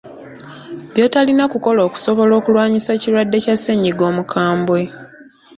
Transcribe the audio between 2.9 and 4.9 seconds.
ekirwadde kya ssennyiga omukambwe.